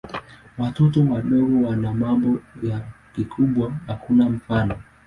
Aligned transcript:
Watoto 0.57 0.99
wadogo 1.01 1.67
wana 1.67 1.93
mambo 1.93 2.41
ya 2.63 2.81
kikubwa 3.15 3.73
hakuna 3.87 4.29
mfano. 4.29 4.75